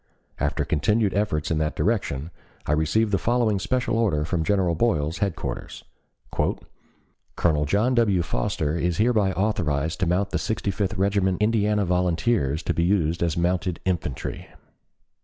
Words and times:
After 0.39 0.65
continued 0.65 1.13
efforts 1.13 1.51
in 1.51 1.59
that 1.59 1.75
direction, 1.75 2.31
I 2.65 2.71
received 2.71 3.11
the 3.11 3.19
following 3.19 3.59
Special 3.59 3.99
Order 3.99 4.25
from 4.25 4.43
General 4.43 4.73
Boyle's 4.73 5.19
headquarters. 5.19 5.83
"Colonel 7.35 7.65
John 7.67 7.93
W. 7.93 8.23
Foster 8.23 8.75
is 8.75 8.97
hereby 8.97 9.31
authorized 9.33 9.99
to 9.99 10.07
mount 10.07 10.31
the 10.31 10.39
Sixty 10.39 10.71
fifth 10.71 10.95
Regiment 10.97 11.39
Indiana 11.39 11.85
Volunteers 11.85 12.63
to 12.63 12.73
be 12.73 12.81
used 12.83 13.21
as 13.21 13.37
mounted 13.37 13.79
infantry. 13.85 14.47